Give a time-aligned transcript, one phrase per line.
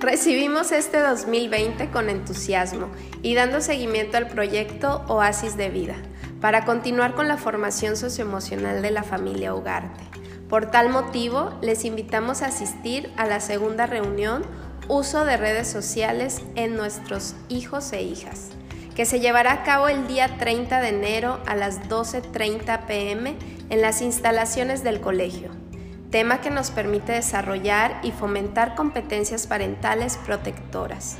[0.00, 2.88] Recibimos este 2020 con entusiasmo
[3.20, 5.96] y dando seguimiento al proyecto Oasis de Vida
[6.40, 10.00] para continuar con la formación socioemocional de la familia Ugarte.
[10.48, 14.42] Por tal motivo, les invitamos a asistir a la segunda reunión
[14.88, 18.48] Uso de redes sociales en nuestros hijos e hijas,
[18.96, 23.36] que se llevará a cabo el día 30 de enero a las 12.30 pm
[23.68, 25.59] en las instalaciones del colegio
[26.10, 31.16] tema que nos permite desarrollar y fomentar competencias parentales protectoras.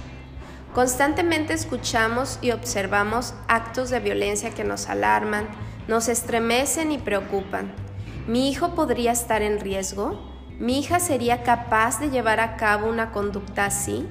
[0.74, 5.48] Constantemente escuchamos y observamos actos de violencia que nos alarman,
[5.88, 7.72] nos estremecen y preocupan.
[8.26, 10.20] ¿Mi hijo podría estar en riesgo?
[10.58, 14.06] ¿Mi hija sería capaz de llevar a cabo una conducta así?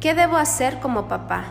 [0.00, 1.44] ¿Qué debo hacer como papá?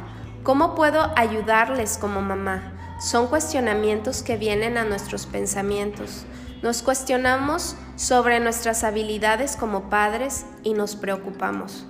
[0.44, 2.74] ¿Cómo puedo ayudarles como mamá?
[3.00, 6.26] Son cuestionamientos que vienen a nuestros pensamientos.
[6.62, 11.86] Nos cuestionamos sobre nuestras habilidades como padres y nos preocupamos.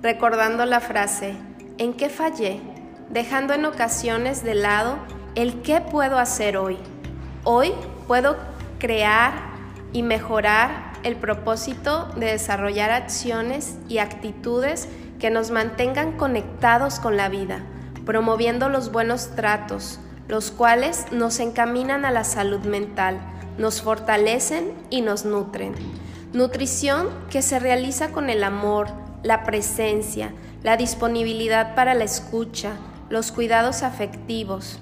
[0.00, 1.36] Recordando la frase,
[1.76, 2.60] ¿en qué fallé?
[3.10, 4.96] Dejando en ocasiones de lado
[5.34, 6.78] el qué puedo hacer hoy.
[7.44, 7.72] Hoy
[8.06, 8.36] puedo
[8.78, 9.34] crear
[9.92, 14.88] y mejorar el propósito de desarrollar acciones y actitudes
[15.20, 17.60] que nos mantengan conectados con la vida,
[18.06, 23.20] promoviendo los buenos tratos, los cuales nos encaminan a la salud mental,
[23.58, 25.74] nos fortalecen y nos nutren.
[26.32, 28.88] Nutrición que se realiza con el amor,
[29.22, 32.72] la presencia, la disponibilidad para la escucha,
[33.10, 34.78] los cuidados afectivos.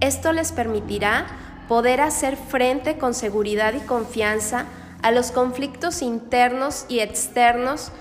[0.00, 1.26] Esto les permitirá
[1.68, 4.66] poder hacer frente con seguridad y confianza
[5.00, 7.92] a los conflictos internos y externos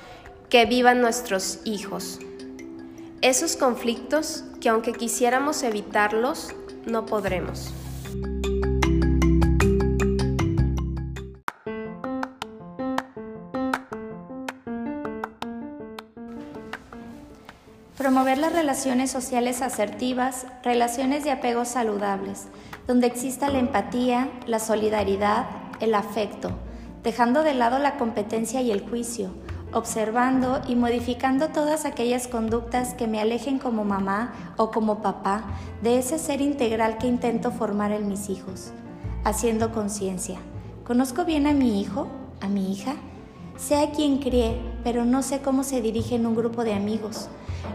[0.49, 2.19] que vivan nuestros hijos.
[3.21, 6.53] Esos conflictos que aunque quisiéramos evitarlos,
[6.85, 7.73] no podremos.
[17.97, 22.47] Promover las relaciones sociales asertivas, relaciones de apego saludables,
[22.87, 25.45] donde exista la empatía, la solidaridad,
[25.79, 26.51] el afecto,
[27.03, 29.31] dejando de lado la competencia y el juicio,
[29.73, 35.43] observando y modificando todas aquellas conductas que me alejen como mamá o como papá
[35.81, 38.71] de ese ser integral que intento formar en mis hijos,
[39.23, 40.39] haciendo conciencia.
[40.85, 42.07] ¿Conozco bien a mi hijo?
[42.41, 42.95] ¿A mi hija?
[43.57, 47.29] Sé a quien cree, pero no sé cómo se dirige en un grupo de amigos.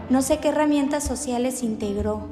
[0.09, 2.27] No sé qué herramientas sociales integró,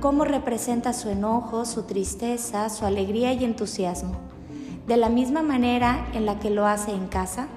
[0.00, 4.14] cómo representa su enojo, su tristeza, su alegría y entusiasmo,
[4.86, 7.48] de la misma manera en la que lo hace en casa.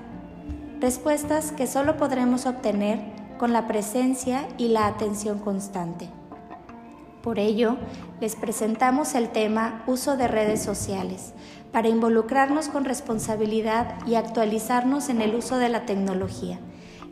[0.80, 3.00] Respuestas que solo podremos obtener
[3.38, 6.10] con la presencia y la atención constante.
[7.24, 7.78] Por ello,
[8.22, 11.34] les presentamos el tema uso de redes sociales,
[11.72, 16.60] para involucrarnos con responsabilidad y actualizarnos en el uso de la tecnología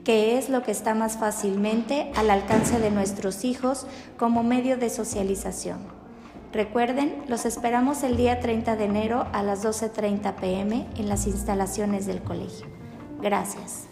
[0.05, 3.87] que es lo que está más fácilmente al alcance de nuestros hijos
[4.17, 5.79] como medio de socialización.
[6.53, 12.05] Recuerden, los esperamos el día 30 de enero a las 12.30 pm en las instalaciones
[12.05, 12.67] del colegio.
[13.21, 13.87] Gracias.